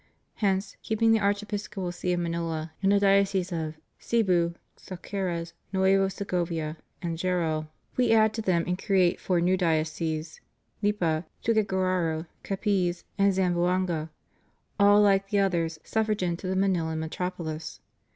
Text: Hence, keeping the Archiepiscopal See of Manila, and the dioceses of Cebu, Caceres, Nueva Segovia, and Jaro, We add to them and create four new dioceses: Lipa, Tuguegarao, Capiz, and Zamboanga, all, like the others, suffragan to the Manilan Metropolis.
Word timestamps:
Hence, 0.37 0.77
keeping 0.81 1.11
the 1.11 1.19
Archiepiscopal 1.19 1.91
See 1.91 2.11
of 2.11 2.19
Manila, 2.19 2.73
and 2.81 2.91
the 2.91 2.99
dioceses 2.99 3.51
of 3.51 3.75
Cebu, 3.99 4.55
Caceres, 4.83 5.53
Nueva 5.71 6.09
Segovia, 6.09 6.77
and 7.03 7.19
Jaro, 7.19 7.67
We 7.97 8.11
add 8.11 8.33
to 8.33 8.41
them 8.41 8.63
and 8.65 8.81
create 8.81 9.19
four 9.19 9.39
new 9.41 9.55
dioceses: 9.55 10.41
Lipa, 10.81 11.27
Tuguegarao, 11.43 12.25
Capiz, 12.43 13.03
and 13.19 13.31
Zamboanga, 13.31 14.09
all, 14.79 15.01
like 15.01 15.29
the 15.29 15.37
others, 15.37 15.77
suffragan 15.83 16.35
to 16.37 16.47
the 16.47 16.55
Manilan 16.55 16.97
Metropolis. 16.97 17.79